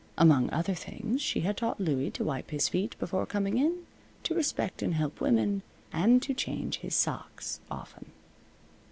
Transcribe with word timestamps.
Among 0.17 0.49
other 0.49 0.73
things 0.73 1.21
she 1.21 1.41
had 1.41 1.57
taught 1.57 1.79
Louie 1.79 2.09
to 2.09 2.23
wipe 2.23 2.49
his 2.49 2.67
feet 2.67 2.95
before 2.97 3.27
coming 3.27 3.59
in, 3.59 3.85
to 4.23 4.33
respect 4.33 4.81
and 4.81 4.95
help 4.95 5.21
women, 5.21 5.61
and 5.93 6.23
to 6.23 6.33
change 6.33 6.79
his 6.79 6.95
socks 6.95 7.59
often. 7.69 8.09